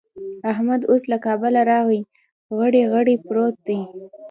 [0.51, 2.01] احمد اوس له کابله راغی؛
[2.57, 3.79] غړي غړي پروت دی.